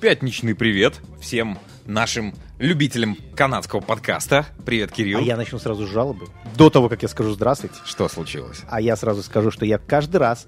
[0.00, 4.46] Пятничный привет всем нашим любителям канадского подкаста.
[4.64, 5.18] Привет, Кирилл.
[5.18, 6.26] А я начну сразу с жалобы.
[6.56, 7.76] До того, как я скажу здравствуйте.
[7.84, 8.62] Что случилось?
[8.68, 10.46] А я сразу скажу, что я каждый раз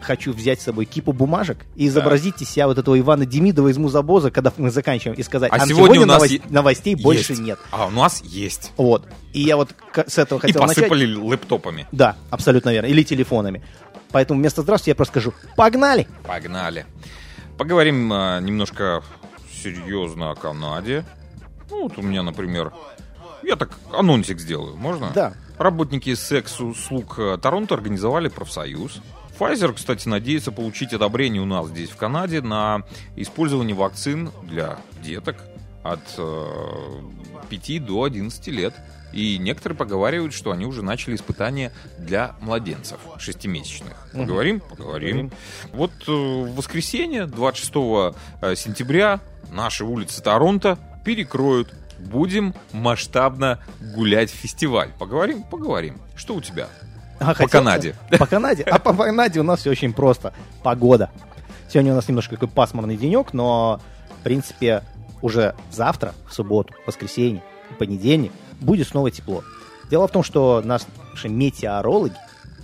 [0.00, 3.78] хочу взять с собой кипу бумажек и изобразить из себя вот этого Ивана Демидова из
[3.78, 6.94] Музабоза, когда мы заканчиваем, и сказать, А а, сегодня сегодня, у нас новос- е- новостей
[6.94, 7.42] больше Есть.
[7.42, 7.58] нет.
[7.72, 8.72] А у нас есть.
[8.76, 9.08] Вот.
[9.32, 9.70] И я вот
[10.06, 10.76] с этого И хотел начать.
[10.88, 11.86] посыпали лэптопами.
[11.92, 12.86] Да, абсолютно верно.
[12.86, 13.62] Или телефонами.
[14.10, 16.86] Поэтому вместо здравствуйте я просто скажу «погнали!» Погнали.
[17.58, 19.02] Поговорим а, немножко
[19.50, 21.04] серьезно о Канаде.
[21.68, 22.72] Ну, вот у меня, например,
[23.42, 25.10] я так анонсик сделаю, можно?
[25.12, 25.34] Да.
[25.58, 29.02] Работники секс-услуг э, Торонто организовали профсоюз.
[29.36, 32.82] Pfizer, кстати, надеется получить одобрение у нас здесь, в Канаде, на
[33.16, 35.36] использование вакцин для деток
[35.82, 37.00] от э,
[37.48, 38.74] 5 до 11 лет.
[39.12, 43.94] И некоторые поговаривают, что они уже начали испытания для младенцев шестимесячных.
[44.12, 44.60] Поговорим?
[44.60, 45.30] Поговорим.
[45.72, 47.72] Вот э, в воскресенье, 26
[48.42, 51.74] э, сентября, наши улицы Торонто перекроют.
[51.98, 54.90] Будем масштабно гулять в фестиваль.
[54.98, 55.42] Поговорим?
[55.42, 56.00] Поговорим.
[56.14, 56.68] Что у тебя?
[57.18, 57.96] А, По Канаде.
[58.18, 58.62] По Канаде?
[58.62, 60.32] А по Канаде у нас все очень просто.
[60.62, 61.10] Погода.
[61.68, 63.80] Сегодня у нас немножко такой пасмурный денек, но,
[64.20, 64.82] в принципе,
[65.20, 67.42] уже завтра, в субботу, в воскресенье,
[67.78, 69.42] понедельник, будет снова тепло.
[69.90, 70.86] Дело в том, что наши
[71.28, 72.14] метеорологи,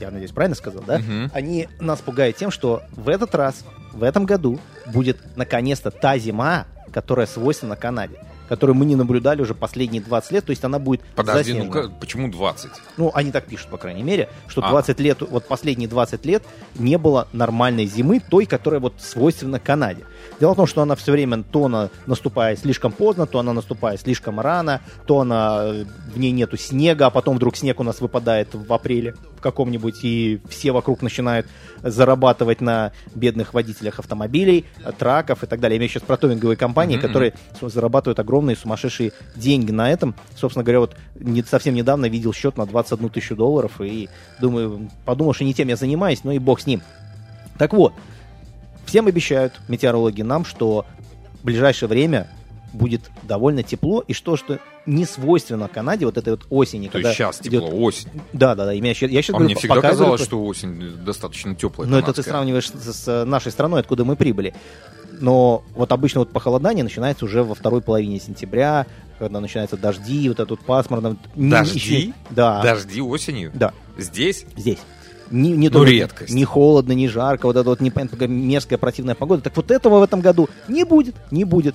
[0.01, 0.99] я надеюсь, правильно сказал, да?
[0.99, 1.31] Мгм.
[1.33, 6.67] Они нас пугают тем, что в этот раз, в этом году, будет наконец-то та зима,
[6.93, 8.19] которая свойственна Канаде,
[8.55, 11.93] которую мы не наблюдали уже последние 20 лет, то есть она будет Подожди, ну заснежена.
[11.99, 12.71] почему 20?
[12.97, 14.71] Ну, они так пишут, по крайней мере, что А.
[14.71, 16.45] 20 лет, вот последние 20 лет
[16.77, 20.05] не было нормальной зимы, той, которая вот свойственна Канаде.
[20.39, 24.01] Дело в том, что она все время то она наступает слишком поздно, то она наступает
[24.01, 28.01] слишком рано, то она э, в ней нету снега, а потом вдруг снег у нас
[28.01, 31.47] выпадает в апреле каком-нибудь, и все вокруг начинают
[31.83, 34.65] зарабатывать на бедных водителях автомобилей,
[34.99, 35.77] траков и так далее.
[35.77, 40.15] Я имею сейчас про товинговые компании, Мгм, которые зарабатывают огромные сумасшедшие деньги на этом.
[40.35, 44.09] Собственно говоря, вот не, совсем недавно видел счет на 21 тысячу долларов и
[44.41, 46.83] думаю, подумал, что не тем я занимаюсь, но и бог с ним.
[47.59, 47.93] Так вот,
[48.87, 50.87] всем обещают метеорологи нам, что
[51.43, 52.29] в ближайшее время
[52.75, 56.87] будет довольно тепло, и что, что не свойственно Канаде вот этой вот осени.
[56.87, 58.09] То когда есть сейчас тепло, идет- осень.
[58.35, 58.75] Да, да, да.
[58.75, 61.89] меня щас- я сейчас А говорю, мне всегда показываю казалось, то- что осень достаточно теплая.
[61.89, 62.33] но это ты канадская.
[62.33, 64.55] сравниваешь с, с нашей страной, откуда мы прибыли.
[65.21, 68.87] Но вот обычно вот похолодание начинается уже во второй половине сентября,
[69.19, 71.17] когда начинаются дожди, вот этот пасмурно.
[71.37, 71.79] Дожди?
[71.79, 72.61] еще- Да.
[72.63, 73.53] Дожди осенью?
[73.55, 74.45] Да, Здесь?
[74.57, 74.79] здесь.
[75.31, 76.35] Не, не Ну, редкость.
[76.35, 79.41] Не холодно, не жарко, вот эта вот непонятно какая мерзкая противная погода.
[79.43, 81.75] Так вот этого в этом году не будет, не будет.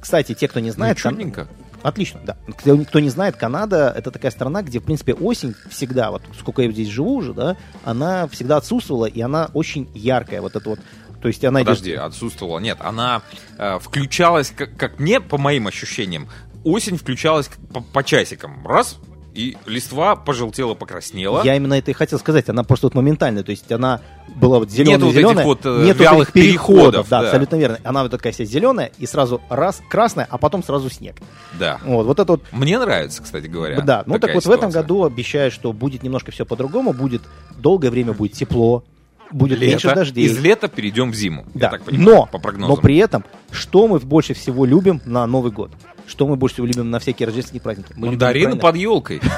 [0.00, 1.00] Кстати, те, кто не Ну, знает...
[1.00, 1.48] Кан- чудненько.
[1.82, 2.36] Отлично, да.
[2.58, 6.60] Кто, кто не знает, Канада это такая страна, где, в принципе, осень всегда, вот сколько
[6.62, 10.42] я здесь живу уже, да, она всегда отсутствовала, и она очень яркая.
[10.42, 10.80] Вот это вот.
[11.22, 12.58] То есть она идет- Подожди, отсутствовала.
[12.58, 13.22] Нет, она
[13.58, 16.28] э, включалась, как, как мне, по моим ощущениям,
[16.64, 18.66] осень включалась по, по часикам.
[18.66, 18.98] Раз,
[19.34, 21.42] и листва пожелтела, покраснела.
[21.44, 22.48] Я именно это и хотел сказать.
[22.48, 23.42] Она просто вот моментальная.
[23.42, 24.00] То есть она
[24.36, 25.34] была вот зеленая, Нет вот зеленая.
[25.36, 26.72] этих вот, э, нет вялых переходов.
[26.74, 27.26] переходов, Да, да.
[27.28, 27.78] абсолютно верно.
[27.84, 31.16] Она вот такая вся зеленая, и сразу раз красная, а потом сразу снег.
[31.58, 31.78] Да.
[31.84, 33.80] Вот, вот это вот Мне нравится, кстати говоря.
[33.80, 34.82] да, ну так вот в этом ситуация.
[34.82, 37.22] году обещают, что будет немножко все по-другому, будет
[37.56, 38.84] долгое время будет тепло,
[39.32, 39.94] будет меньше Лето.
[40.00, 40.24] дождей.
[40.26, 41.44] Из лета перейдем в зиму.
[41.54, 41.66] Да.
[41.66, 42.74] Я так понимаю, но, по прогнозам.
[42.76, 45.70] но при этом, что мы больше всего любим на Новый год?
[46.06, 47.92] Что мы больше всего любим на всякие рождественские праздники?
[47.94, 49.20] Мы любим Мандарины правильно- под елкой.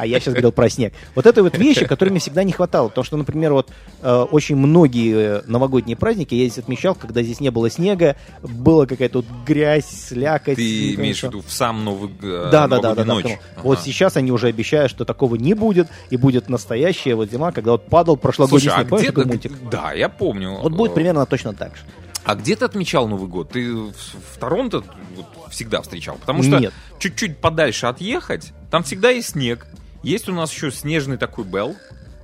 [0.00, 0.92] А я сейчас говорил про снег.
[1.16, 2.88] Вот это вот вещи, которые мне всегда не хватало.
[2.88, 3.68] Потому что, например, вот
[4.00, 8.86] э, очень многие э, новогодние праздники я здесь отмечал, когда здесь не было снега, была
[8.86, 10.54] какая-то вот грязь, слякоть.
[10.56, 13.04] Ты знаю, имеешь в виду в сам Новый э, Да, да, да, да, да.
[13.04, 13.22] ночь?
[13.24, 13.62] потому- Ага.
[13.64, 17.72] Вот сейчас они уже обещают, что такого не будет, и будет настоящая вот зима, когда
[17.72, 18.88] вот падал прошлогодний Слушай, а снег.
[18.90, 19.52] Помнишь где такой ты- мультик?
[19.70, 20.58] Да, я помню.
[20.62, 21.82] Вот будет примерно точно так же.
[22.24, 23.50] А где ты отмечал Новый год?
[23.50, 24.82] Ты в, в Торонто
[25.16, 26.16] вот всегда встречал?
[26.20, 29.66] Потому что чуть-чуть подальше отъехать, там всегда есть снег.
[30.02, 31.74] Есть у нас еще снежный такой Белл,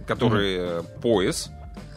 [0.06, 1.50] который э, пояс,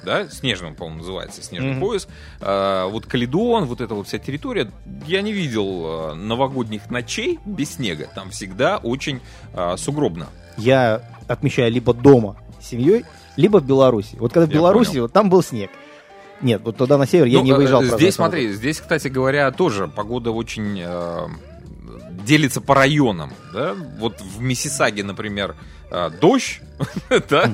[0.03, 1.79] да, снежным, по-моему, называется, снежный Мгм.
[1.81, 2.07] пояс.
[2.39, 4.71] А, вот Каледон, вот эта вот вся территория,
[5.05, 8.07] я не видел э, новогодних ночей без снега.
[8.15, 9.21] Там всегда очень
[9.53, 10.27] э, сугробно.
[10.57, 13.05] Я отмечаю либо дома с семьей,
[13.35, 14.15] либо в Беларуси.
[14.19, 15.01] Вот когда в Я Беларуси, понял.
[15.03, 15.69] вот там был снег.
[16.41, 17.83] Нет, вот туда на север я Ну, не э, выезжал.
[17.83, 21.27] Здесь, смотри, здесь, кстати говоря, тоже погода очень э,
[22.27, 23.33] делится по районам.
[23.53, 23.73] Да?
[23.99, 25.55] Вот в Миссисаге, например,
[25.89, 26.59] э, дождь,
[27.29, 27.51] да?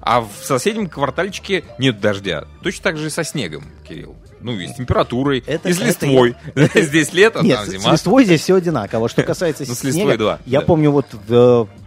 [0.00, 2.44] а в соседнем квартальчике нет дождя.
[2.62, 4.16] Точно так же и со снегом, Кирилл.
[4.40, 6.36] Ну, и с температурой, Это- и с это листвой.
[6.74, 7.82] Здесь лето, Нет, там зима.
[7.82, 9.08] с листвой здесь все одинаково.
[9.08, 10.66] Что касается Ну, снега, листвой, да, я да.
[10.66, 11.06] помню, вот,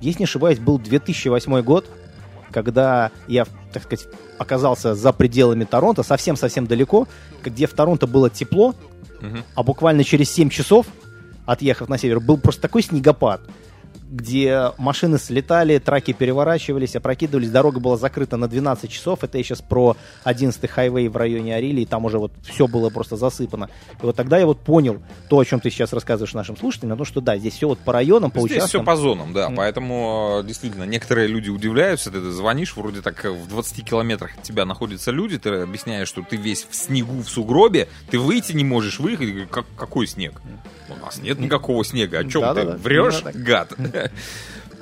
[0.01, 1.89] если не ошибаюсь, был 2008 год,
[2.51, 4.05] когда я, так сказать,
[4.37, 7.07] оказался за пределами Торонто, совсем-совсем далеко,
[7.41, 8.75] где в Торонто было тепло,
[9.21, 9.43] Мгм.
[9.53, 10.87] А буквально через 7 часов,
[11.45, 13.41] отъехав на север, был просто такой снегопад,
[14.11, 19.23] где машины слетали, траки переворачивались, опрокидывались, дорога была закрыта на 12 часов.
[19.23, 19.95] Это я сейчас про
[20.25, 23.69] 11-й хайвей в районе Арили, и там уже вот все было просто засыпано.
[24.01, 26.97] И вот тогда я вот понял то, о чем ты сейчас рассказываешь нашим слушателям, о
[26.97, 28.85] том, что да, здесь все вот по районам, по Здесь все участкам.
[28.85, 29.47] по зонам, да.
[29.47, 29.57] Мгм.
[29.57, 32.11] Поэтому, э, действительно, некоторые люди удивляются.
[32.11, 36.21] Ты звонишь, вроде так э, в 20 километрах от тебя находятся люди, ты объясняешь, что
[36.21, 39.49] ты весь в снегу, в сугробе, ты выйти не можешь, выехать.
[39.49, 40.41] Как, какой снег?
[40.89, 42.19] У нас нет никакого снега.
[42.19, 43.35] О чем ты Да-да-да, врешь, так.
[43.35, 43.73] гад?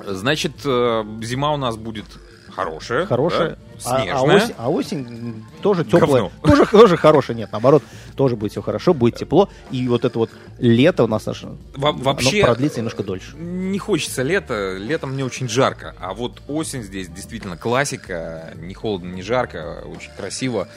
[0.06, 2.06] Значит, э, зима у нас будет
[2.50, 3.06] хорошая.
[3.06, 3.50] Хорошая.
[3.50, 4.36] да, А- А, снежная.
[4.36, 6.30] осень, а осень тоже теплая.
[6.42, 7.36] Тоже, тоже хорошая.
[7.36, 7.82] Нет, наоборот,
[8.16, 9.48] тоже будет все хорошо, будет тепло.
[9.70, 11.44] И вот это вот лето у нас аж,
[11.76, 13.36] Во- вообще- продлится немножко дольше.
[13.36, 19.12] Не хочется лето, летом мне очень жарко, а вот осень здесь действительно классика, не холодно,
[19.12, 20.68] не жарко, очень красиво.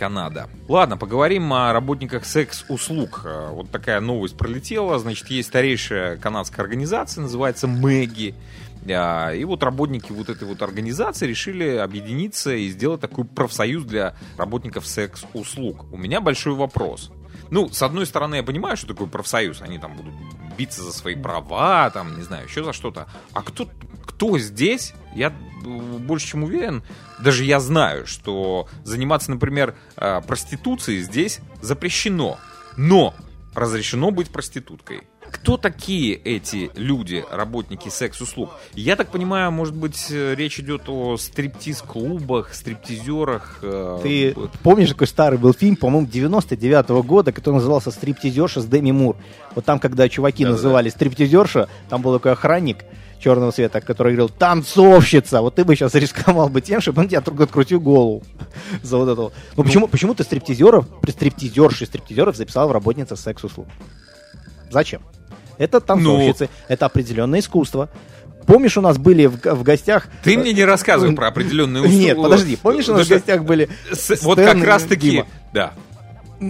[0.00, 0.48] Канада.
[0.66, 3.20] Ладно, поговорим о работниках секс-услуг.
[3.26, 4.98] Э, Вот такая новость пролетела.
[4.98, 8.34] Значит, есть старейшая канадская организация, называется Мэгги.
[8.90, 14.14] А, И вот работники вот этой вот организации решили объединиться и сделать такой профсоюз для
[14.38, 15.84] работников секс-услуг.
[15.92, 17.12] У меня большой вопрос.
[17.50, 19.60] Ну, с одной стороны, я понимаю, что такое профсоюз.
[19.62, 20.14] Они там будут
[20.56, 23.08] биться за свои права, там, не знаю, еще за что-то.
[23.32, 23.68] А кто,
[24.04, 25.32] кто здесь, я э,
[25.64, 26.82] больше чем уверен,
[27.18, 32.38] даже я знаю, что заниматься, например, э, проституцией здесь запрещено.
[32.76, 33.14] Но
[33.54, 35.02] разрешено быть проституткой.
[35.32, 38.50] Кто такие эти люди, работники секс-услуг?
[38.74, 43.58] Я так понимаю, может быть, э, речь идет о стриптиз-клубах, стриптизерах.
[43.62, 48.90] э, Ты помнишь, какой старый был фильм, по-моему, 99-го года, который назывался «Стриптизерша» с Деми
[48.92, 49.16] Мур?
[49.54, 50.56] Вот там, когда чуваки Да-да-да.
[50.62, 52.84] называли «Стриптизерша», там был такой охранник
[53.20, 55.40] черного цвета, который говорил «танцовщица».
[55.42, 58.22] Вот ты бы сейчас рисковал бы тем, чтобы он тебе отруг- открутил голову
[58.82, 59.32] за вот этого.
[59.56, 63.66] Ну, почему, почему ты стриптизеров, стриптизерши стриптизеров записал в работница секс-услуг?
[64.70, 65.02] Зачем?
[65.60, 67.88] Это танцовщицы, это определенное искусство.
[68.46, 70.08] Помнишь, у нас были в, в гостях...
[70.24, 71.96] Ты мне не рассказывай про определенные услуги.
[72.06, 73.68] Нет, подожди, помнишь, у нас в гостях были...
[73.92, 75.26] с- Вот как раз и таки, Дима?
[75.52, 75.74] да.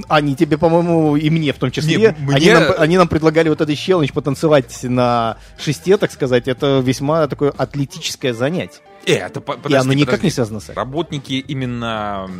[0.08, 1.96] Они тебе, по-моему, и мне в том числе.
[1.96, 6.46] Не, они, мне- нам, они нам предлагали вот этот челлендж потанцевать на шесте, так сказать.
[6.46, 8.78] Это весьма такое атлетическое занятие.
[9.04, 10.26] Э, это по- и подожди, оно никак подожди.
[10.26, 10.74] не связано с этим.
[10.76, 12.30] Работники именно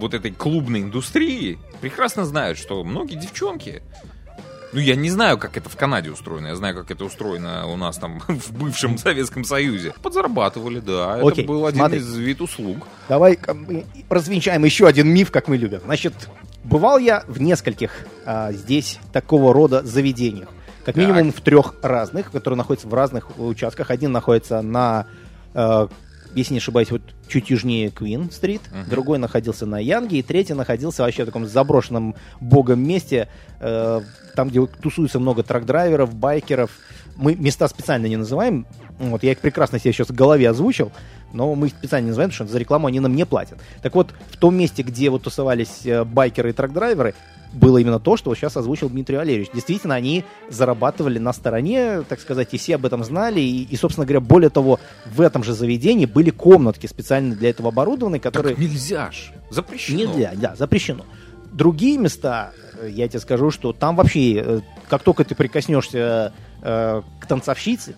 [0.00, 3.82] вот этой клубной индустрии прекрасно знают, что многие девчонки,
[4.72, 7.76] ну я не знаю, как это в Канаде устроено, я знаю, как это устроено у
[7.76, 9.94] нас там в бывшем Советском Союзе.
[10.02, 11.98] Подзарабатывали, да, Окей, это был один смотри.
[11.98, 12.86] из вид услуг.
[13.08, 15.80] Давай мы развенчаем еще один миф, как мы любим.
[15.84, 16.14] Значит,
[16.64, 17.92] бывал я в нескольких
[18.24, 20.48] а, здесь такого рода заведениях.
[20.84, 20.96] Как Так.
[20.96, 23.90] минимум в трех разных, которые находятся в разных участках.
[23.90, 25.06] Один находится на,
[25.54, 25.86] э,
[26.34, 28.88] если не ошибаюсь, вот чуть южнее Квин-стрит, Мгм.
[28.90, 33.28] другой находился на Янге, и третий находился вообще в таком заброшенном богом месте,
[33.60, 34.00] э,
[34.34, 36.70] там, где тусуется много трак-драйверов, байкеров.
[37.16, 38.66] Мы места специально не называем,
[38.98, 40.92] вот, я их прекрасно себе сейчас в голове озвучил,
[41.32, 43.58] но мы их специально не называем, потому что за рекламу они нам не платят.
[43.82, 47.14] Так вот, в том месте, где вот тусовались э, байкеры и трак-драйверы,
[47.52, 49.50] было именно то, что вот сейчас озвучил Дмитрий Валерьевич.
[49.52, 53.40] Действительно, они зарабатывали на стороне, так сказать, и все об этом знали.
[53.40, 57.68] И, и, собственно говоря, более того, в этом же заведении были комнатки специально для этого
[57.68, 58.54] оборудованные, которые...
[58.54, 59.98] Так нельзя ж, запрещено.
[59.98, 61.04] Нельзя, да, запрещено.
[61.52, 66.32] Другие места, э, я тебе скажу, что там вообще, э, как только ты прикоснешься
[66.62, 67.94] э, к танцовщице,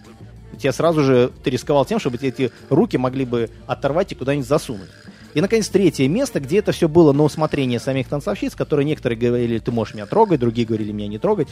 [0.58, 4.90] тебе сразу же ты рисковал тем, чтобы эти руки могли бы оторвать и куда-нибудь засунуть.
[5.34, 9.58] И, наконец, третье место, где это все было на усмотрение самих танцовщиц, которые некоторые говорили,
[9.58, 11.48] ты можешь меня трогать, другие говорили, меня не трогать.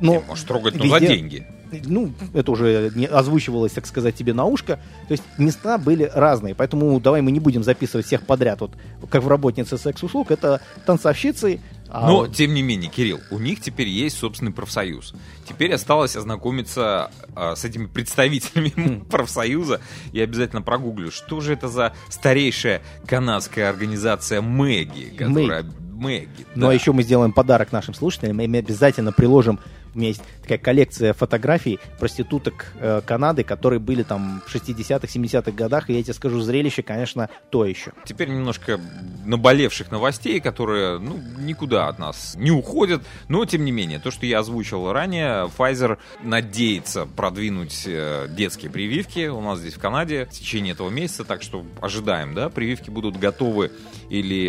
[0.00, 1.46] Но Не, можешь трогать, но за везде- деньги.
[1.86, 4.76] ну, это уже не озвучивалось, так сказать, тебе на ушко.
[5.08, 8.60] То есть места были разные, поэтому давай мы не будем записывать всех подряд.
[8.60, 8.70] Вот
[9.10, 11.60] как в работнице секс-услуг, это танцовщицы.
[11.90, 15.14] А Но, вот- тем не менее, Кирилл, у них теперь есть собственный профсоюз.
[15.48, 19.00] Теперь осталось ознакомиться а, с этими представителями Хм.
[19.10, 19.80] профсоюза.
[20.12, 25.64] Я обязательно прогуглю, что же это за старейшая канадская организация Мэгги, которая...
[25.98, 29.58] Мэгги, Ну а еще мы сделаем подарок нашим слушателям, и мы обязательно приложим,
[29.94, 35.50] у меня есть такая коллекция фотографий проституток э, Канады, которые были там в 60-х, 70-х
[35.52, 37.92] годах, и я тебе скажу, зрелище, конечно, то еще.
[38.04, 38.80] Теперь немножко
[39.24, 43.02] наболевших новостей, которые ну, никуда от нас не уходят.
[43.28, 49.28] Но, тем не менее, то, что я озвучил ранее, Pfizer надеется продвинуть э, детские прививки
[49.28, 51.24] у нас здесь в Канаде в течение этого месяца.
[51.24, 53.72] Так что ожидаем, да, прививки будут готовы
[54.10, 54.48] или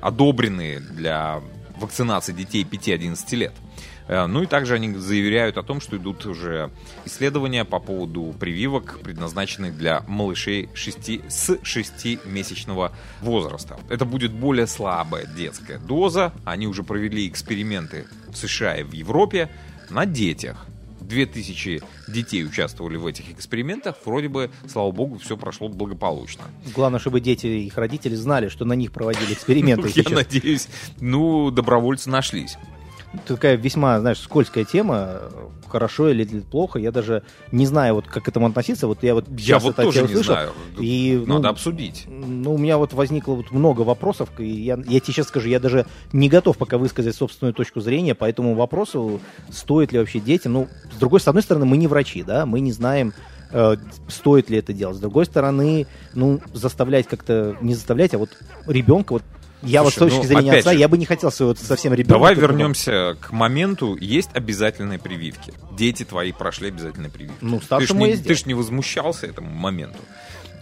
[0.00, 1.40] одобрены для
[1.76, 3.52] вакцинации детей 5-11 лет.
[4.08, 6.70] Э, ну и также они заявляют о том, что идут уже
[7.04, 13.78] исследования по поводу прививок, предназначенных для малышей 6, с 6-месячного возраста.
[13.88, 16.32] Это будет более слабая детская доза.
[16.44, 19.50] Они уже провели эксперименты в США и в Европе
[19.90, 20.66] на детях.
[21.00, 23.96] 2000 детей участвовали в этих экспериментах.
[24.04, 26.44] Вроде бы, слава богу, все прошло благополучно.
[26.74, 29.90] Главное, чтобы дети и их родители знали, что на них проводили эксперименты.
[29.94, 30.68] Я надеюсь,
[31.00, 32.58] ну, добровольцы нашлись
[33.26, 35.22] такая весьма, знаешь, скользкая тема,
[35.68, 37.22] хорошо или плохо, я даже
[37.52, 38.86] не знаю, вот как к этому относиться.
[38.86, 40.52] Вот я вот я вот тоже не знаю.
[40.78, 42.06] И, Надо ну, обсудить.
[42.08, 45.60] Ну, у меня вот возникло вот много вопросов, и я, я тебе сейчас скажу, я
[45.60, 50.52] даже не готов пока высказать собственную точку зрения по этому вопросу, стоит ли вообще детям.
[50.52, 53.12] Ну, с другой, с одной стороны, мы не врачи, да, мы не знаем,
[53.50, 53.76] э,
[54.08, 54.96] стоит ли это делать.
[54.96, 58.30] С другой стороны, ну, заставлять как-то, не заставлять, а вот
[58.66, 59.22] ребенка, вот
[59.62, 61.92] я Слушай, вот с точки ну, зрения отца, же, я бы не хотел своего совсем
[61.92, 62.14] ребенка.
[62.14, 65.52] Давай вернемся к моменту, есть обязательные прививки.
[65.72, 67.38] Дети твои прошли обязательные прививки.
[67.40, 69.98] Ну, старшему ты ж не, ты ж не возмущался этому моменту.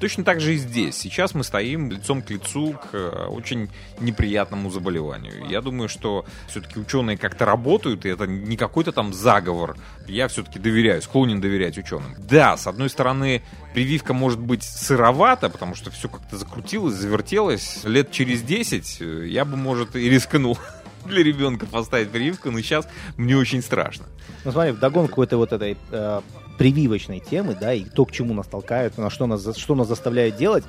[0.00, 0.96] Точно так же и здесь.
[0.96, 5.46] Сейчас мы стоим лицом к лицу к э, очень неприятному заболеванию.
[5.48, 9.76] Я думаю, что все-таки ученые как-то работают, и это не какой-то там заговор.
[10.06, 12.14] Я все-таки доверяю, склонен доверять ученым.
[12.18, 17.80] Да, с одной стороны, прививка может быть сыровата, потому что все как-то закрутилось, завертелось.
[17.84, 20.58] Лет через 10 э, я бы, может, и рискнул
[21.06, 22.86] для ребенка поставить прививку, но сейчас
[23.16, 24.04] мне очень страшно.
[24.44, 26.20] Ну смотри, вдогонку этой вот этой э,
[26.58, 30.36] прививочной темы, да, и то, к чему нас толкают, на что нас, что нас заставляет
[30.36, 30.64] делать,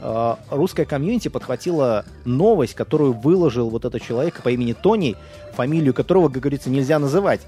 [0.00, 5.16] э, русская комьюнити подхватила новость, которую выложил вот этот человек по имени Тони,
[5.54, 7.40] фамилию которого, как говорится, нельзя называть.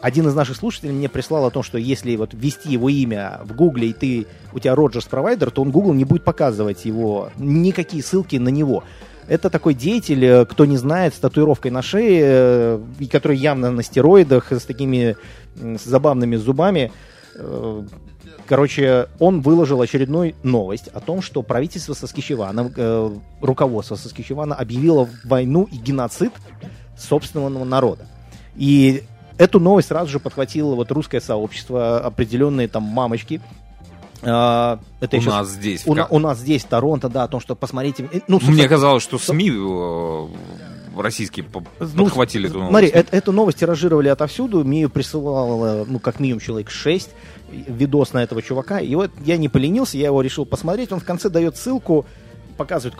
[0.00, 3.54] Один из наших слушателей мне прислал о том, что если вот ввести его имя в
[3.54, 8.02] Гугле, и ты, у тебя Роджерс провайдер, то он Google не будет показывать его, никакие
[8.02, 8.84] ссылки на него.
[9.26, 13.70] Это такой деятель, э, кто не знает, с татуировкой на шее, э, и который явно
[13.70, 15.16] на стероидах, с такими
[15.56, 16.92] с забавными зубами.
[17.34, 17.82] Э,
[18.46, 23.10] короче, он выложил очередную новость о том, что правительство Соскичевана, э,
[23.40, 26.32] руководство Соскичевана объявило войну и геноцид
[26.96, 28.06] собственного народа.
[28.56, 29.02] И
[29.38, 33.40] эту новость сразу же подхватило вот русское сообщество, определенные там мамочки,
[34.22, 35.86] Uh, это у сейчас, нас здесь.
[35.86, 38.08] У, у нас здесь Торонто, да, о том, что посмотрите.
[38.26, 39.50] Ну, Мне казалось, что СМИ
[40.96, 41.46] российские
[41.80, 42.70] ну, подхватили эту новость.
[42.70, 47.10] Смотри, это, эту новость тиражировали отовсюду, мне ее присылало, ну, как минимум, человек 6,
[47.50, 51.04] видос на этого чувака, и вот я не поленился, я его решил посмотреть, он в
[51.04, 52.06] конце дает ссылку,
[52.56, 52.98] показывает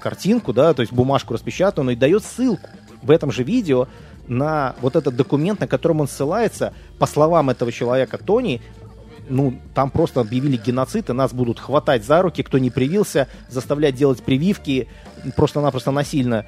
[0.00, 2.68] картинку, да, то есть бумажку распечатанную, и дает ссылку
[3.02, 3.88] в этом же видео
[4.28, 8.60] на вот этот документ, на котором он ссылается, по словам этого человека Тони,
[9.28, 13.94] ну, там просто объявили геноцид, и нас будут хватать за руки, кто не привился, заставлять
[13.94, 14.88] делать прививки
[15.36, 16.46] просто-напросто насильно.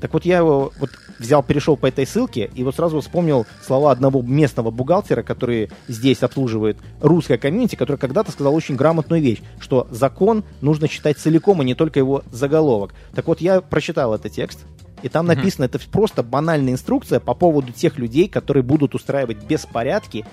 [0.00, 3.90] Так вот я его вот взял, перешел по этой ссылке, и вот сразу вспомнил слова
[3.90, 9.86] одного местного бухгалтера, который здесь обслуживает русское комьюнити, который когда-то сказал очень грамотную вещь, что
[9.90, 12.94] закон нужно читать целиком, а не только его заголовок.
[13.14, 14.60] Так вот я прочитал этот текст,
[15.02, 15.76] и там написано, mm-hmm.
[15.76, 20.24] это просто банальная инструкция по поводу тех людей, которые будут устраивать беспорядки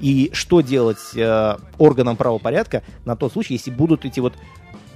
[0.00, 4.34] и что делать э, органам правопорядка на тот случай, если будут эти вот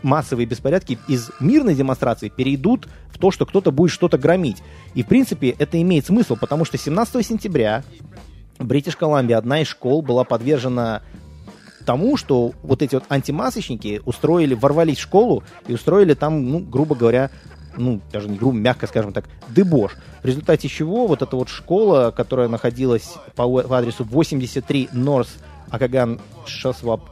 [0.02, 4.62] массовые беспорядки из мирной демонстрации перейдут в то, что кто-то будет что-то громить.
[4.94, 7.84] И, в принципе, это имеет смысл, потому что 17 сентября
[8.58, 11.02] в Бритиш Колумбии одна из школ была подвержена
[11.84, 16.94] тому, что вот эти вот антимасочники устроили, ворвались в школу и устроили там, ну, грубо
[16.94, 17.30] говоря,
[17.76, 19.96] ну, даже не грубо, мягко скажем так, дебош.
[20.22, 25.28] В результате чего вот эта вот школа, которая находилась по, по адресу 83 North
[25.70, 27.02] Акаган Шосвап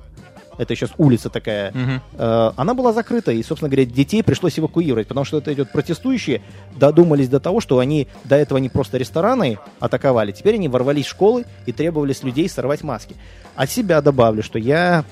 [0.58, 2.02] это сейчас улица такая, угу.
[2.18, 6.42] э, она была закрыта, и, собственно говоря, детей пришлось эвакуировать, потому что это идет протестующие,
[6.76, 11.10] додумались до того, что они до этого не просто рестораны атаковали, теперь они ворвались в
[11.10, 13.16] школы и требовали с людей сорвать маски.
[13.54, 15.04] От себя добавлю, что я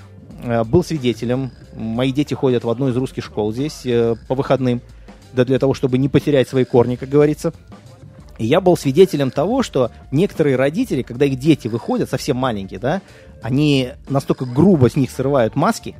[0.43, 4.83] э, был свидетелем, мои дети ходят в одну из русских школ здесь э, по выходным,
[5.33, 7.53] да для того, чтобы не потерять свои корни, как говорится.
[8.39, 13.03] И я был свидетелем того, что некоторые родители, когда их дети выходят, совсем маленькие, да,
[13.43, 15.97] они настолько грубо с них срывают маски,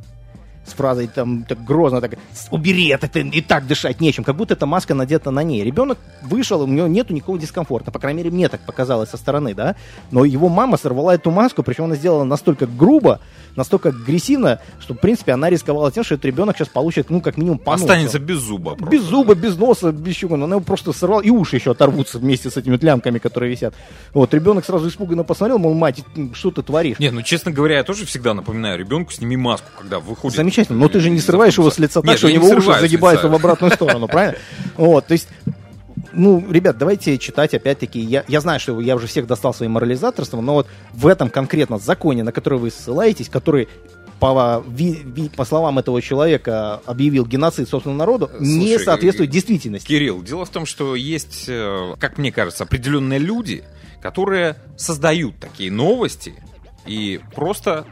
[0.67, 2.13] с фразой там так грозно так
[2.51, 5.99] убери это ты и так дышать нечем как будто эта маска надета на ней ребенок
[6.23, 9.77] вышел у него нету никакого дискомфорта по крайней мере мне так показалось со стороны да
[10.11, 13.21] но его мама сорвала эту маску причем она сделала настолько грубо
[13.57, 17.37] настолько агрессивно, что, в принципе, она рисковала тем, что этот ребенок сейчас получит, ну, как
[17.37, 17.83] минимум, понос.
[17.83, 18.77] Останется без зуба.
[18.77, 18.95] Просто.
[18.95, 20.35] Без зуба, без носа, без чего.
[20.35, 23.75] Она его просто сорвала, и уши еще оторвутся вместе с этими лямками, которые висят.
[24.13, 26.05] Вот, ребенок сразу испуганно посмотрел, мол, мать,
[26.35, 26.99] что ты творишь?
[26.99, 30.37] Нет, ну, честно говоря, я тоже всегда напоминаю ребенку, сними маску, когда выходит.
[30.57, 32.81] Замечательно, но ты же не срываешь его с лица так, Нет, что у него уши
[32.81, 34.39] загибаются в обратную сторону, правильно?
[34.77, 35.29] Вот, то есть
[36.13, 40.45] ну, ребят, давайте читать, опять-таки, я, я знаю, что я уже всех достал своим морализаторством,
[40.45, 43.69] но вот в этом конкретно законе, на который вы ссылаетесь, который
[44.19, 49.87] по, ви, ви, по словам этого человека объявил геноцид собственного народу, Слушай, не соответствует действительности.
[49.87, 53.63] Кирилл, дело в том, что есть, э, как мне кажется, определенные люди,
[54.01, 56.35] которые создают такие новости
[56.87, 57.87] и просто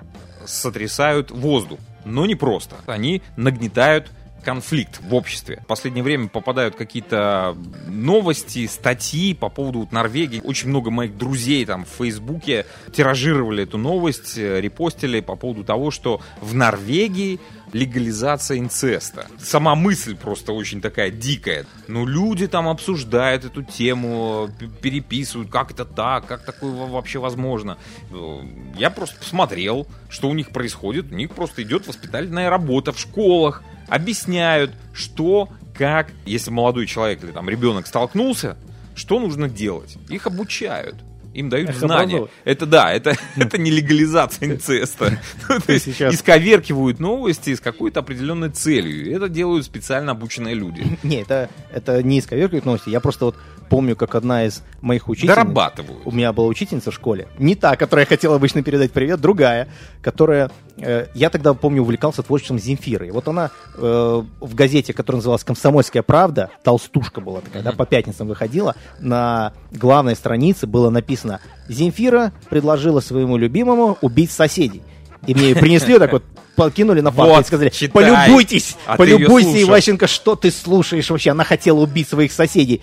[0.47, 1.79] сотрясают воздух.
[2.05, 2.77] Но не просто.
[2.87, 4.11] Они нагнетают
[4.45, 5.61] конфликт в обществе.
[5.65, 7.57] В последнее время попадают какие-то
[7.89, 10.41] новости, статьи по поводу вот Норвегии.
[10.45, 15.91] Очень много моих друзей там в Фейсбуке тиражировали эту новость, э, репостили по поводу того,
[15.91, 17.41] что в Норвегии
[17.73, 19.27] легализация инцеста.
[19.41, 21.67] Сама мысль просто очень такая дикая.
[21.89, 24.49] Но люди там обсуждают эту тему,
[24.81, 27.77] переписывают, как это так, как такое во- вообще возможно.
[28.13, 28.41] Э,
[28.79, 31.11] Я просто посмотрел, что у них происходит.
[31.11, 33.63] У них просто идет воспитательная работа в школах.
[33.89, 38.57] Объясняют, что, как, если молодой человек или там ребенок столкнулся,
[38.95, 39.97] что нужно делать.
[40.09, 40.97] Их обучают.
[41.35, 42.03] Им дают Их знания.
[42.05, 42.31] образуют.
[42.45, 45.19] Это да, это, это не легализация инцеста.
[45.49, 49.15] Ну, То есть исковеркивают новости с какой-то опреенной целью.
[49.15, 50.85] Это делают специально обученные люди.
[51.03, 52.89] Не, это, это не исковеркивает новости.
[52.89, 53.37] Я просто вот
[53.69, 55.35] помню, как одна из моих учительниц...
[55.35, 56.03] Дорабатывают.
[56.05, 57.29] У меня была учительница в школе.
[57.39, 59.69] Не та, которая хотела обычно передать привет, другая,
[60.03, 60.51] которая...
[60.77, 63.09] э, я тогда, помню, увлекался творчеством Земфиры.
[63.09, 67.87] И вот она э, в газете, которая называлась «Комсомольская правда», толстушка была такая, да, по
[67.87, 74.83] пятницам выходила, на главной странице было написано «Земфира предложила своему любимому убить соседей».
[75.27, 76.23] И мне ее принесли так вот,
[76.55, 77.91] подкинули на Вот, и сказали, читай.
[77.91, 79.69] полюбуйтесь, А полюбуйся, слушал.
[79.69, 81.31] Иващенко, что ты слушаешь вообще?
[81.31, 82.83] Она хотела убить своих соседей.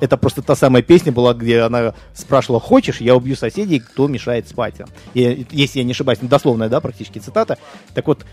[0.00, 4.48] Это просто та самая песня была, где она спрашивала, хочешь, я убью соседей, кто мешает
[4.48, 4.76] спать.
[5.14, 7.58] И, если я не ошибаюсь, дословная, да, практически цитата.
[7.94, 8.24] Так вот,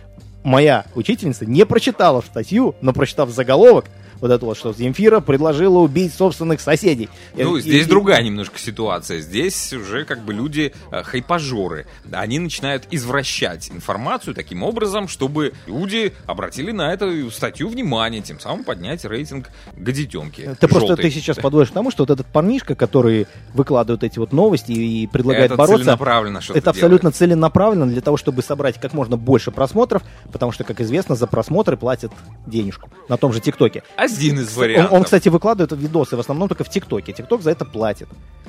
[0.43, 3.85] моя учительница не прочитала статью, но прочитав заголовок,
[4.21, 7.09] вот это вот, что Земфира предложила убить собственных соседей.
[7.35, 9.19] Ну, И- здесь и- другая немножко ситуация.
[9.19, 11.85] Здесь уже как бы люди э, хайпажоры.
[12.11, 18.63] Они начинают извращать информацию таким образом, чтобы люди обратили на эту статью внимание, тем самым
[18.63, 20.55] поднять рейтинг гадитенки.
[20.59, 21.05] Ты просто желтой.
[21.05, 25.07] ты сейчас подводишь к тому, что вот этот парнишка, который выкладывает эти вот новости и
[25.07, 29.51] предлагает Это бороться, целенаправленно что-то это абсолютно целенаправленно для того, чтобы собрать как можно больше
[29.51, 32.11] просмотров, потому что, как известно, за просмотры платят
[32.45, 33.83] денежку на том же TikTok'е.
[34.13, 34.93] Один из Он, вариантов.
[34.93, 37.13] он, кстати, выкладывает видосы в основном только в TikTok'е.
[37.13, 38.07] TikTok за это платит.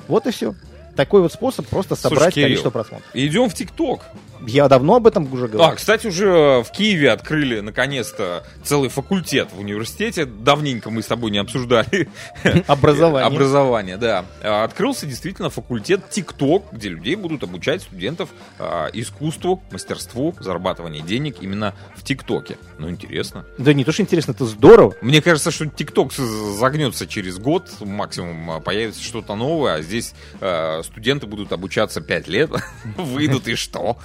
[0.09, 0.55] Вот и все.
[0.97, 3.09] Такой вот способ просто Слушай, собрать Кирилл, количество просмотров.
[3.13, 4.01] Идем в TikTok.
[4.47, 5.73] Я давно об этом уже говорил.
[5.73, 10.25] А, кстати, уже в Киеве открыли, наконец-то, целый факультет в университете.
[10.25, 12.09] Давненько мы с тобой не обсуждали
[12.67, 13.27] Образование.
[13.27, 14.25] Образование, да.
[14.43, 21.37] А, Открылся действительно факультет TikTok, где людей будут обучать студентов а, искусству, мастерству, зарабатывания денег
[21.41, 22.59] именно в TikTok'е.
[22.79, 23.45] Ну, интересно.
[23.59, 24.95] Да не то, что интересно, это здорово.
[25.01, 30.83] Мне кажется, что ТикТок загнется через год, максимум а, появится что-то новое, а здесь а,
[30.83, 32.51] студенты будут обучаться 5 лет,
[32.97, 33.99] выйдут и что?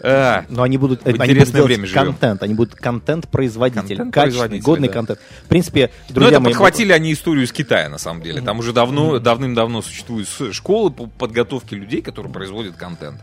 [0.00, 2.04] А, Но они будут, они будут делать время живем.
[2.04, 4.94] контент, они будут контент-производитель, качественный, Контент-производитель, годный да.
[4.94, 5.20] контент.
[5.44, 8.40] В принципе, Ну, друзья это мои, подхватили они историю из Китая, на самом деле.
[8.40, 13.20] Там уже давно, давным-давно существуют школы по подготовке людей, которые производят контент.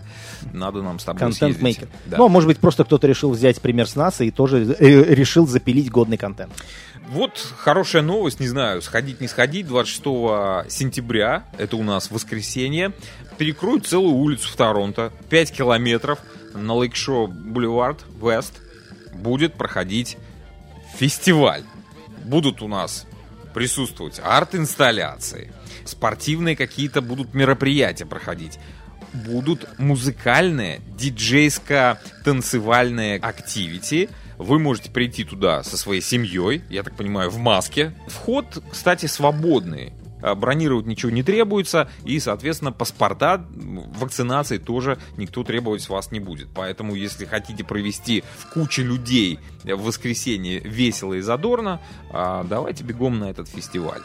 [0.54, 1.88] Надо нам с тобой контент-мейкер.
[2.06, 2.18] Да.
[2.18, 5.48] Ну, а может быть, просто кто-то решил взять пример с нас и тоже э, решил
[5.48, 6.52] запилить годный контент.
[7.08, 12.94] Вот хорошая новость, не знаю, сходить не сходить, 26 сентября, это у нас воскресенье,
[13.38, 16.20] перекроют целую улицу в Торонто, 5 километров
[16.56, 18.62] на Лейкшо Бульвард Вест
[19.14, 20.18] будет проходить
[20.98, 21.64] фестиваль.
[22.24, 23.06] Будут у нас
[23.54, 25.52] присутствовать арт-инсталляции,
[25.86, 28.60] спортивные какие-то будут мероприятия проходить,
[29.14, 34.10] будут музыкальные, диджейско-танцевальные активити.
[34.38, 37.94] Вы можете прийти туда со своей семьей, я так понимаю, в маске.
[38.08, 39.94] Вход, кстати, свободный.
[40.26, 46.20] А, Бронировать ничего не требуется, и, соответственно, паспорта, вакцинации тоже никто требовать с вас не
[46.20, 46.48] будет.
[46.56, 51.80] Поэтому, если хотите провести в куче людей в воскресенье весело и задорно,
[52.12, 54.02] а, давайте бегом на этот фестиваль.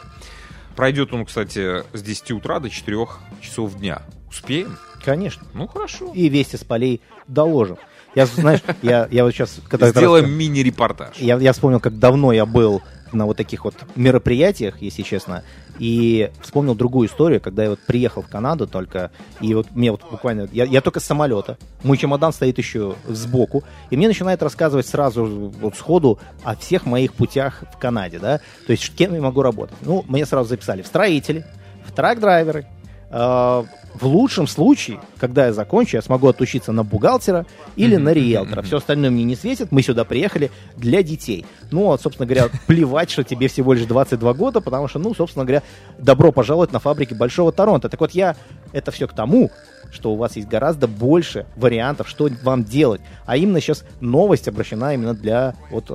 [0.75, 3.07] Пройдет он, кстати, с 10 утра до 4
[3.41, 4.03] часов дня.
[4.29, 4.77] Успеем?
[5.03, 5.47] Конечно.
[5.55, 6.11] Ну, хорошо.
[6.13, 7.77] И вести с полей доложим.
[8.13, 9.59] Я, знаешь, я, я вот сейчас...
[9.67, 11.17] Когда Сделаем раска- мини-репортаж.
[11.17, 15.43] Я, я вспомнил, как давно я был на вот таких вот мероприятиях, если честно,
[15.79, 20.01] и вспомнил другую историю, когда я вот приехал в Канаду только, и вот мне вот
[20.09, 24.87] буквально, я, я только с самолета, мой чемодан стоит еще сбоку, и мне начинает рассказывать
[24.87, 29.41] сразу вот сходу о всех моих путях в Канаде, да, то есть кем я могу
[29.41, 29.77] работать.
[29.81, 31.45] Ну, мне сразу записали в строители,
[31.85, 32.65] в трак-драйверы,
[33.11, 37.45] в лучшем случае, когда я закончу, я смогу отучиться на бухгалтера
[37.75, 38.61] или на риэлтора.
[38.61, 39.71] Все остальное мне не светит.
[39.71, 41.45] Мы сюда приехали для детей.
[41.71, 45.45] Ну, вот, собственно говоря, плевать, что тебе всего лишь 22 года, потому что, ну, собственно
[45.45, 45.63] говоря,
[45.97, 47.89] добро пожаловать на фабрике Большого Торонто.
[47.89, 48.35] Так вот, я
[48.71, 49.51] это все к тому,
[49.91, 53.01] что у вас есть гораздо больше вариантов, что вам делать.
[53.25, 55.91] А именно сейчас новость обращена именно для вот,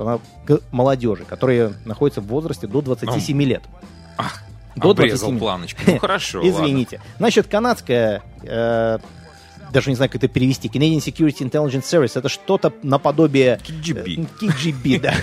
[0.71, 3.63] молодежи, которая находится в возрасте до 27 лет.
[4.17, 4.43] Ах,
[4.77, 5.39] До обрезал 27.
[5.39, 5.81] планочку.
[5.85, 7.01] Ну хорошо, Извините.
[7.17, 8.97] Значит, канадская, э,
[9.71, 13.59] даже не знаю, как это перевести, Canadian Security Intelligence Service, это что-то наподобие...
[13.67, 14.27] KGB.
[14.41, 15.13] э, KGB, да.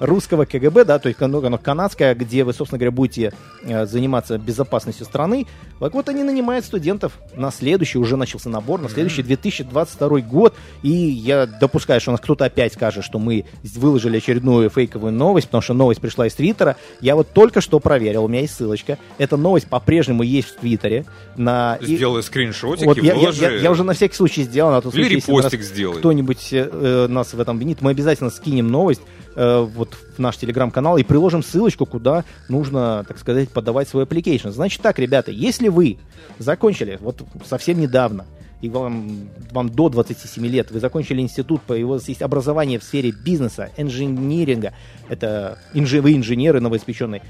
[0.00, 3.32] Русского КГБ, да, то есть оно, оно канадское, где вы, собственно говоря, будете
[3.62, 5.46] э, заниматься безопасностью страны.
[5.80, 10.54] Так вот, они нанимают студентов на следующий, уже начался набор, на следующий 2022 год.
[10.82, 15.48] И я допускаю, что у нас кто-то опять скажет, что мы выложили очередную фейковую новость,
[15.48, 16.76] потому что новость пришла из Твиттера.
[17.00, 18.98] Я вот только что проверил, у меня есть ссылочка.
[19.18, 21.04] Эта новость по-прежнему есть в Твиттере.
[21.36, 21.78] На...
[21.80, 23.32] Сделай скриншотик вот и я, я-.
[23.42, 24.70] Я- я уже на всякий случай сделал.
[24.70, 25.98] На тот случай, если нас сделай.
[25.98, 29.00] Кто-нибудь э, нас в этом винит, мы обязательно скинем новость
[29.36, 34.50] э, вот в наш телеграм-канал и приложим ссылочку, куда нужно, так сказать, подавать свой application.
[34.50, 35.98] Значит так, ребята, если вы
[36.38, 38.24] закончили вот совсем недавно,
[38.60, 43.12] и вам, вам до 27 лет, вы закончили институт, по- вас есть образование в сфере
[43.12, 44.72] бизнеса, инжиниринга,
[45.08, 47.22] это инжи- вы инженеры новоиспеченные,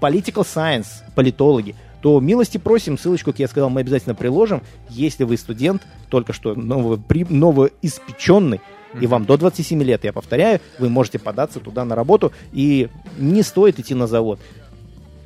[0.00, 4.60] political science, политологи, то милости просим, ссылочку, как я сказал, мы обязательно приложим.
[4.90, 8.60] Если вы студент, только что ново, при- новоиспеченный,
[9.00, 12.88] и вам до 27 лет, я повторяю, вы можете податься туда на работу, и
[13.18, 14.38] не стоит идти на завод.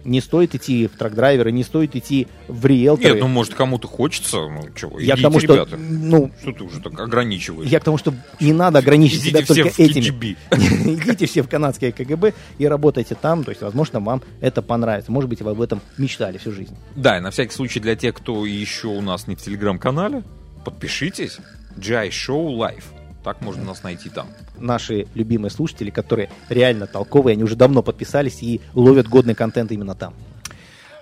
[0.07, 3.15] Не стоит идти в трак-драйверы, не стоит идти в риэлторы.
[3.15, 5.77] Нет, ну может кому-то хочется, ну чего, я идите, к тому, что, ребята.
[5.77, 7.69] ну, Что ты уже так ограничиваешь?
[7.69, 10.37] я к тому, что не надо ограничить Идите себя только этими.
[10.51, 13.43] Идите все в канадское КГБ и работайте там.
[13.45, 15.11] То есть, возможно, вам это понравится.
[15.11, 16.77] Может быть, вы об этом мечтали всю жизнь.
[16.95, 20.23] Да, и на всякий случай для тех, кто еще у нас не в телеграм-канале,
[20.65, 21.39] подпишитесь.
[21.77, 22.85] GI Show Live.
[23.27, 24.29] Так можно нас найти там.
[24.57, 29.97] Наши любимые слушатели, которые реально толковые, они уже давно подписались и ловят годный контент именно
[29.97, 30.15] там.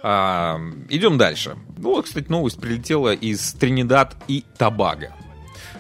[0.02, 0.58] А,
[0.88, 1.58] идем дальше.
[1.76, 5.12] Ну, вот, кстати, новость прилетела из Тринидад и Тобаго.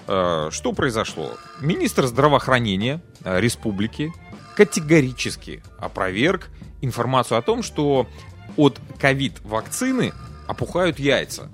[0.06, 1.30] А, что произошло?
[1.62, 4.12] Министр здравоохранения а, республики
[4.54, 6.50] категорически опроверг
[6.82, 8.06] информацию о том, что
[8.58, 10.12] от ковид-вакцины
[10.46, 11.48] опухают яйца.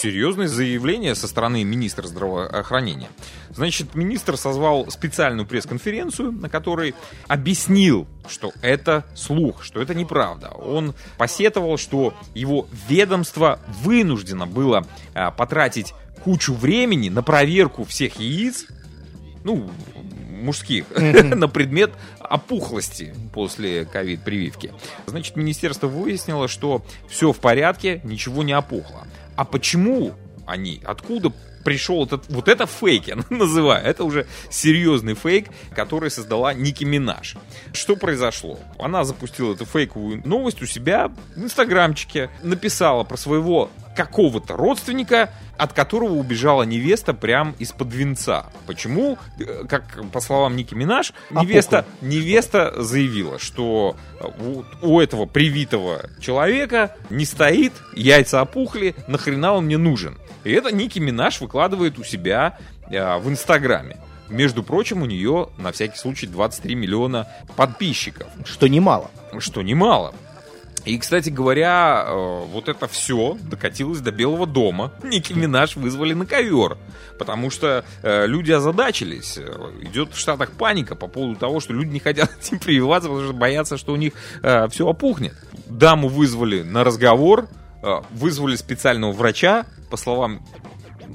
[0.00, 3.08] Серьезное заявление со стороны министра здравоохранения.
[3.50, 6.94] Значит, министр созвал специальную пресс-конференцию, на которой
[7.26, 10.50] объяснил, что это слух, что это неправда.
[10.50, 18.66] Он посетовал, что его ведомство вынуждено было а, потратить кучу времени на проверку всех яиц,
[19.42, 19.68] ну,
[20.30, 24.72] мужских, на предмет опухлости после ковид-прививки.
[25.06, 29.04] Значит, министерство выяснило, что все в порядке, ничего не опухло.
[29.38, 30.14] А почему
[30.48, 36.52] они, откуда пришел этот, вот это фейк, я называю, это уже серьезный фейк, который создала
[36.52, 37.36] Ники Минаж.
[37.72, 38.58] Что произошло?
[38.80, 45.72] Она запустила эту фейковую новость у себя в инстаграмчике, написала про своего какого-то родственника, от
[45.72, 48.46] которого убежала невеста прям из-под венца.
[48.64, 49.18] Почему?
[49.40, 49.82] Э, Как
[50.12, 57.24] по словам Ники Минаж, невеста, невеста заявила, что э, вот у этого привитого человека не
[57.24, 60.16] стоит, яйца опухли, нахрена он мне нужен?
[60.44, 62.56] И это Ники Минаж выкладывает у себя
[62.88, 63.96] э, в Инстаграме.
[64.28, 69.10] Между прочим, у нее на всякий случай 23 миллиона подписчиков Что немало.
[69.40, 70.14] что немало.
[70.88, 74.90] И, кстати говоря, э, вот это все докатилось до Белого дома.
[75.02, 76.78] Ники Минаж вызвали на ковер.
[77.18, 79.36] Потому что э, люди озадачились.
[79.36, 83.26] Э, Идет в Штатах паника по поводу того, что люди не хотят этим прививаться, потому
[83.26, 84.14] что боятся, что у них
[84.70, 85.34] все опухнет.
[85.66, 87.48] Даму вызвали на разговор,
[87.82, 90.42] э, вызвали специального врача, по словам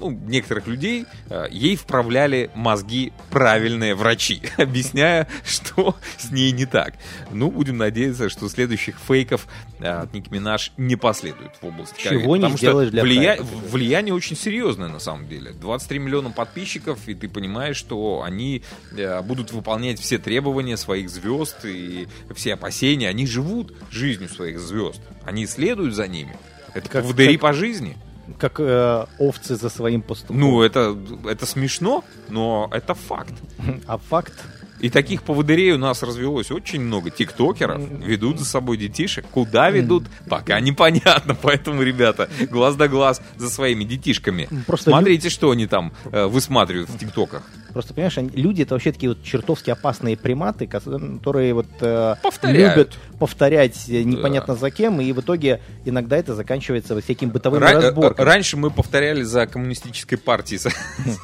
[0.03, 6.95] ну, некоторых людей, э, ей вправляли мозги правильные врачи, объясняя, что с ней не так.
[7.31, 9.47] Ну, будем надеяться, что следующих фейков
[9.79, 12.27] э, от Ники Минаж не последует в области Чего ковида.
[12.27, 15.51] не Потому сделаешь что для влия- влияние очень серьезное на самом деле.
[15.51, 18.63] 23 миллиона подписчиков, и ты понимаешь, что они
[18.97, 23.09] э, будут выполнять все требования своих звезд и все опасения.
[23.09, 25.01] Они живут жизнью своих звезд.
[25.25, 26.35] Они следуют за ними.
[26.73, 27.97] Это Как- поводыри как- по жизни.
[28.37, 30.39] Как э, овцы за своим поступом.
[30.39, 33.33] Ну, это, это смешно, но это факт.
[33.87, 34.33] А факт
[34.79, 37.09] И таких поводырей у нас развелось очень много.
[37.09, 39.25] Тиктокеров ведут за собой детишек.
[39.31, 41.35] Куда ведут, пока непонятно.
[41.41, 44.47] Поэтому, ребята, глаз да глаз за своими детишками.
[44.67, 47.43] Просто Смотрите, что они там э, высматривают в тиктоках.
[47.73, 52.75] Просто, понимаешь, они- люди это вообще такие вот чертовски опасные приматы, которые вот э, Повторяют.
[52.77, 57.63] любят повторять э, непонятно за кем, и в итоге иногда это заканчивается вот всякими бытовыми
[57.63, 57.81] Ра-
[58.19, 60.69] э, Раньше мы повторяли за коммунистической партией Со-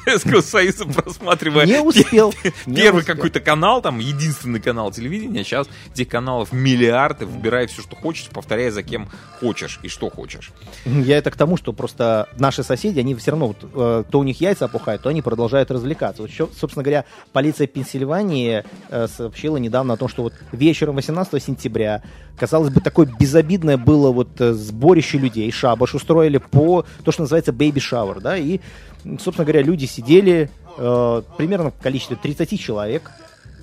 [0.04, 2.34] Советского Союза, просматривая Не успел.
[2.66, 8.28] первый какой-то канал, там единственный канал телевидения, сейчас этих каналов миллиарды, выбирай все, что хочешь,
[8.32, 9.08] повторяй за кем
[9.40, 10.50] хочешь и что хочешь.
[10.84, 14.22] Я это к тому, что просто наши соседи, они все равно, вот, э, то у
[14.24, 16.22] них яйца опухают, то они продолжают развлекаться.
[16.22, 22.02] Вот, собственно говоря, полиция Пенсильвании э, сообщила недавно о том, что вот вечером 18 сентября,
[22.38, 27.52] казалось бы, такое безобидное было вот э, сборище людей, шабаш устроили по то, что называется
[27.52, 28.60] baby shower, да, и,
[29.04, 33.10] собственно говоря, люди сидели э, примерно в количестве 30 человек,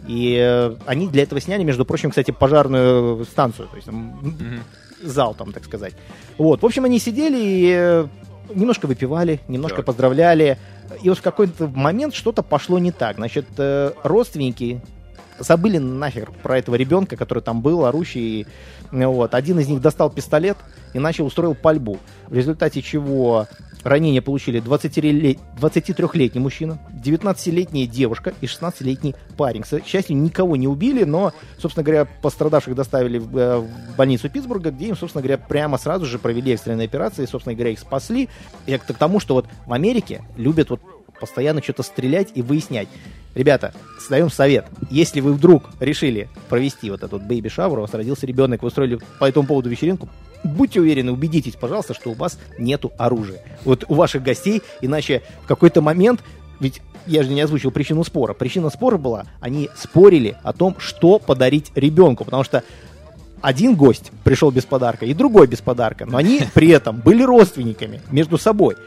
[0.07, 4.63] и э, они для этого сняли, между прочим, кстати, пожарную станцию, то есть там,
[5.01, 5.93] зал, там, так сказать.
[6.37, 8.07] Вот, в общем, они сидели и э,
[8.53, 9.85] немножко выпивали, немножко Так.
[9.85, 10.57] поздравляли.
[11.01, 13.17] И вот в какой-то момент что-то пошло не так.
[13.17, 14.81] Значит, э, родственники
[15.39, 18.47] забыли нахер про этого ребенка, который там был, орущий.
[18.91, 19.33] Ну Вот.
[19.33, 20.57] Один из них достал пистолет
[20.93, 21.99] и начал устроил пальбу.
[22.27, 23.47] В результате чего
[23.83, 29.63] ранения получили 20-лет- 23-летний мужчина, 19-летняя девушка и 16-летний парень.
[29.63, 34.71] К счастью, никого не убили, но, собственно говоря, пострадавших доставили в, э, в больницу Питтсбурга,
[34.71, 38.29] где им, собственно говоря, прямо сразу же провели экстренные операции, и, собственно говоря, их спасли.
[38.65, 40.81] Это к тому, что вот в Америке любят вот
[41.19, 42.87] постоянно что-то стрелять и выяснять.
[43.37, 43.71] Ребята,
[44.09, 44.65] даем совет.
[44.89, 48.97] Если вы вдруг решили провести вот этот бэйби шавр, у вас родился ребенок, вы устроили
[49.19, 50.09] по этому поводу вечеринку,
[50.43, 53.43] будьте уверены, убедитесь, пожалуйста, что у вас нету оружия.
[53.63, 56.23] Вот у ваших гостей, иначе в какой-то момент,
[56.59, 58.33] ведь я же не озвучил причину спора.
[58.33, 62.63] Причина спора была, они спорили о том, что подарить ребенку, потому что
[63.41, 68.01] один гость пришел без подарка и другой без подарка, но они при этом были родственниками
[68.09, 68.77] между собой.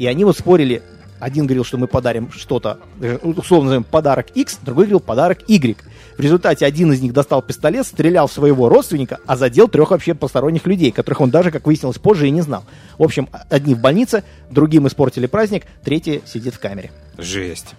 [0.00, 0.82] И они вот спорили.
[1.20, 5.76] Один говорил, что мы подарим что-то, э, условно назовем подарок X, другой говорил подарок Y.
[6.16, 10.14] В результате один из них достал пистолет, стрелял в своего родственника, а задел трех вообще
[10.14, 12.64] посторонних людей, которых он даже, как выяснилось позже, и не знал.
[12.98, 16.90] В общем, одни в больнице, другим испортили праздник, третий сидит в камере.
[17.16, 17.74] Жесть.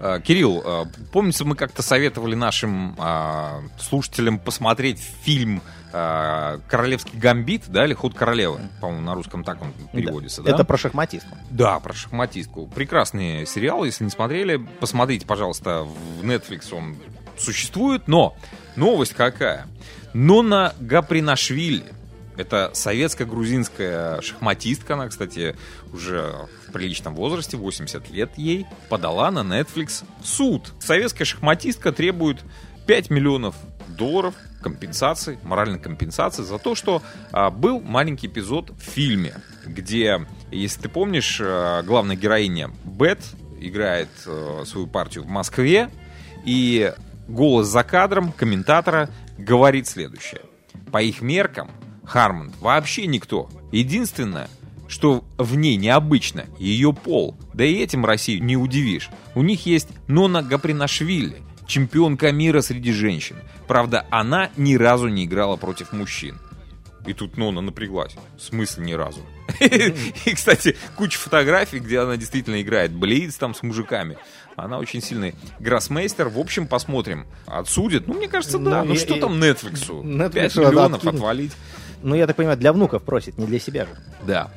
[0.00, 7.64] А, Кирилл, а, помнится, мы как-то советовали нашим а, слушателям посмотреть фильм а, «Королевский гамбит»,
[7.68, 10.52] да, или «Ход королевы», по-моему, на русском так он переводится, да?
[10.52, 11.36] Это про шахматистку.
[11.50, 12.66] Да, про шахматистку.
[12.68, 16.96] Прекрасный сериал, если не смотрели, посмотрите, пожалуйста, в Netflix он
[17.36, 18.36] существует, но
[18.76, 19.66] новость какая?
[20.12, 21.84] Нона Гапринашвили,
[22.38, 25.56] это советско-грузинская шахматистка, она, кстати,
[25.92, 30.72] уже в приличном возрасте, 80 лет ей, подала на Netflix суд.
[30.78, 32.38] Советская шахматистка требует
[32.86, 33.56] 5 миллионов
[33.88, 39.34] долларов компенсации, моральной компенсации за то, что а, был маленький эпизод в фильме,
[39.66, 43.20] где, если ты помнишь, а, главная героиня Бет
[43.60, 45.90] играет а, свою партию в Москве,
[46.44, 46.92] и
[47.26, 50.42] голос за кадром комментатора говорит следующее.
[50.92, 51.70] По их меркам,
[52.08, 53.48] Хармонд вообще никто.
[53.70, 54.48] Единственное,
[54.88, 57.36] что в ней необычно, ее пол.
[57.52, 59.10] Да и этим Россию не удивишь.
[59.34, 63.36] У них есть Нона Гапринашвили, чемпионка мира среди женщин.
[63.66, 66.38] Правда, она ни разу не играла против мужчин.
[67.06, 68.16] И тут Нона напряглась.
[68.36, 69.20] В смысле ни разу?
[69.60, 74.18] И, кстати, куча фотографий, где она действительно играет Блиц там с мужиками.
[74.56, 76.28] Она очень сильный гроссмейстер.
[76.28, 77.26] В общем, посмотрим.
[77.46, 78.08] Отсудит?
[78.08, 78.82] Ну, мне кажется, да.
[78.82, 79.88] Ну, Ну, что там Netflix?
[79.88, 81.52] Netflix 5 надо миллионов отвалить.
[82.02, 83.90] Ну, я так понимаю, для внуков просит, не для себя же.
[84.26, 84.50] Да.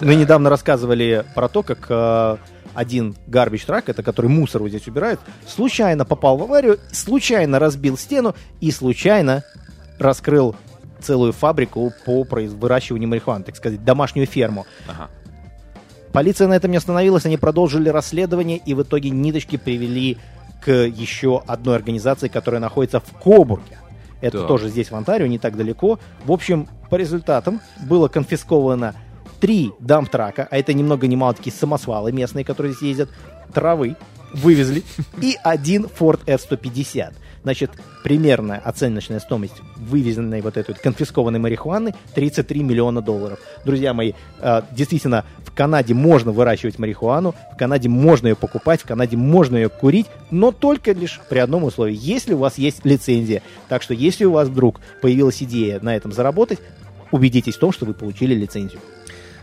[0.00, 2.36] Мы недавно рассказывали про то, как э,
[2.74, 7.98] один гарбич трак, это который мусор вот здесь убирает, случайно попал в аварию, случайно разбил
[7.98, 9.44] стену и случайно
[9.98, 10.56] раскрыл
[11.02, 14.66] целую фабрику по выращиванию марихуаны, так сказать, домашнюю ферму.
[14.86, 15.10] Ага.
[16.12, 20.18] Полиция на этом не остановилась, они продолжили расследование и в итоге ниточки привели
[20.64, 23.78] к еще одной организации, которая находится в Кобурге.
[24.20, 24.48] Это Так.
[24.48, 25.98] тоже здесь, в Онтарио, не так далеко.
[26.24, 28.94] В общем, по результатам было конфисковано
[29.40, 33.08] три дамп-трака, а это ни много ни мало такие самосвалы местные, которые здесь ездят,
[33.54, 33.96] травы,
[34.34, 34.82] вывезли,
[35.22, 37.14] и один Ford F-150.
[37.42, 37.70] Значит,
[38.04, 43.38] примерная оценочная стоимость вывезенной вот этой конфискованной марихуаны 33 миллиона долларов.
[43.64, 48.86] Друзья мои, э, действительно, в Канаде можно выращивать марихуану, в Канаде можно ее покупать, в
[48.86, 53.42] Канаде можно ее курить, но только лишь при одном условии, если у вас есть лицензия.
[53.68, 56.58] Так что, если у вас вдруг появилась идея на этом заработать,
[57.10, 58.80] убедитесь в том, что вы получили лицензию.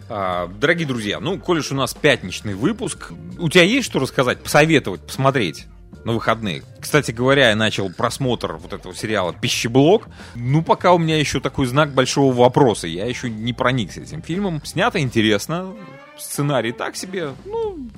[0.10, 4.40] А, Дорогие друзья, ну, коль уж у нас пятничный выпуск, у тебя есть что рассказать,
[4.40, 5.66] посоветовать, посмотреть
[6.04, 6.64] на выходные?
[6.80, 10.08] Кстати говоря, я начал просмотр вот этого сериала «Пищеблок».
[10.36, 12.88] Ну, пока у меня еще такой знак большого вопроса.
[12.88, 14.62] Я еще не проникся этим фильмом.
[14.64, 15.74] Снято интересно,
[16.18, 17.32] сценарий так себе.
[17.46, 17.90] Ну,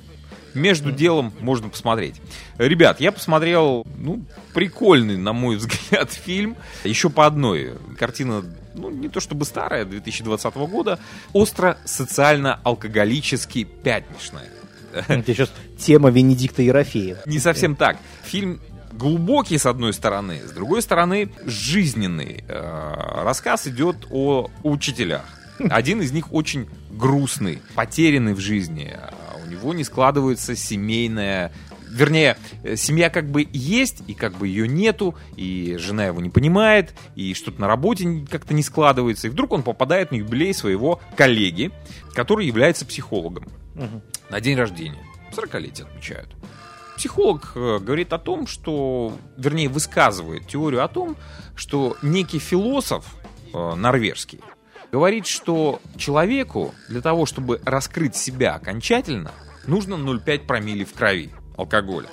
[0.54, 2.20] между делом можно посмотреть.
[2.58, 4.24] Ребят, я посмотрел, ну,
[4.54, 6.56] прикольный, на мой взгляд, фильм.
[6.84, 7.74] Еще по одной.
[7.98, 10.98] Картина, ну, не то чтобы старая, 2020 года.
[11.32, 14.48] Остро-социально-алкоголически пятничная.
[14.92, 17.20] Это сейчас тема Венедикта Ерофеева.
[17.26, 17.96] Не совсем так.
[18.24, 18.60] Фильм
[18.92, 22.44] глубокий, с одной стороны, с другой стороны, жизненный.
[22.48, 25.24] Э, рассказ идет о учителях.
[25.70, 28.96] Один из них очень грустный, потерянный в жизни.
[29.44, 31.52] У него не складывается семейная
[31.90, 36.30] вернее, э, семья как бы есть, и как бы ее нету, и жена его не
[36.30, 39.26] понимает, и что-то на работе как-то не складывается.
[39.26, 41.70] И вдруг он попадает на юбилей своего коллеги,
[42.14, 43.44] который является психологом.
[43.74, 44.02] Угу.
[44.30, 45.04] На день рождения.
[45.32, 46.28] 40-летие отмечают.
[46.96, 51.16] Психолог э, говорит о том, что, вернее, высказывает теорию о том,
[51.56, 53.06] что некий философ
[53.52, 54.40] э, норвежский
[54.92, 59.30] говорит, что человеку для того, чтобы раскрыть себя окончательно,
[59.66, 62.08] нужно 0,5 промили в крови алкоголя.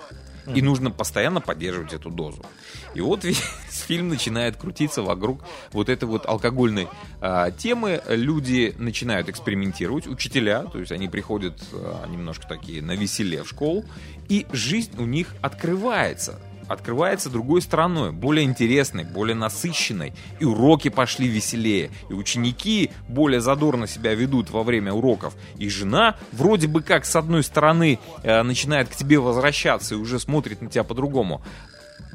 [0.55, 2.45] И нужно постоянно поддерживать эту дозу.
[2.93, 3.37] И вот весь
[3.69, 5.41] фильм начинает крутиться вокруг
[5.73, 6.87] вот этой вот алкогольной
[7.21, 8.01] э, темы.
[8.07, 13.83] Люди начинают экспериментировать, учителя, то есть они приходят э, немножко такие на веселе в школу,
[14.29, 20.13] и жизнь у них открывается открывается другой стороной, более интересной, более насыщенной.
[20.39, 25.35] И уроки пошли веселее, и ученики более задорно себя ведут во время уроков.
[25.57, 30.19] И жена вроде бы как с одной стороны э, начинает к тебе возвращаться и уже
[30.19, 31.41] смотрит на тебя по-другому.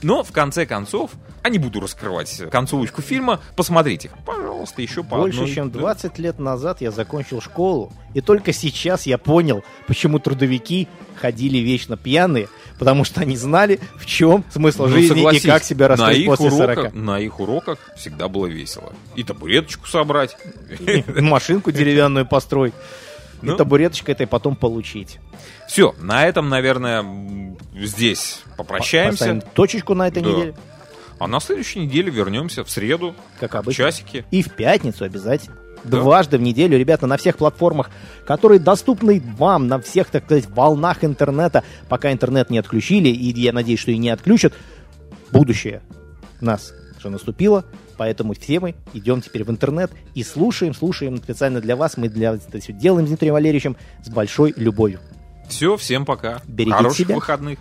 [0.02, 1.12] Но, в конце концов,
[1.42, 4.10] а не буду раскрывать концовочку фильма, посмотрите.
[4.26, 5.54] Пожалуйста, еще по Больше одной.
[5.54, 10.88] чем 20 лет назад я закончил школу, и только сейчас я понял, почему трудовики
[11.20, 12.48] ходили вечно пьяные,
[12.82, 16.76] потому что они знали, в чем смысл ну, жизни и как себя раскрыть после уроках,
[16.76, 16.94] 40.
[16.94, 18.92] На их уроках всегда было весело.
[19.14, 20.36] И табуреточку собрать.
[20.80, 22.74] И машинку деревянную построить.
[23.40, 23.56] И ну.
[23.56, 25.18] табуреточкой этой потом получить.
[25.68, 27.04] Все, на этом, наверное,
[27.74, 29.18] здесь попрощаемся.
[29.18, 30.30] Поставим точечку на этой да.
[30.30, 30.54] неделе.
[31.20, 33.14] А на следующей неделе вернемся в среду.
[33.38, 33.84] Как обычно.
[33.84, 34.24] Часики.
[34.32, 35.56] И в пятницу обязательно.
[35.84, 36.00] Да.
[36.00, 37.90] Дважды в неделю, ребята, на всех платформах,
[38.26, 43.52] которые доступны вам, на всех, так сказать, волнах интернета, пока интернет не отключили, и я
[43.52, 44.52] надеюсь, что и не отключат,
[45.32, 45.82] будущее
[46.40, 47.64] нас уже наступило,
[47.96, 52.34] поэтому все мы идем теперь в интернет и слушаем, слушаем специально для вас, мы для
[52.34, 55.00] это все делаем с Дмитрием Валерьевичем с большой любовью.
[55.48, 56.40] Все, всем пока.
[56.46, 57.14] Берегите Хороших себя.
[57.16, 57.58] выходных.